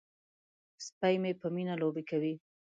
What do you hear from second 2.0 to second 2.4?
کوي.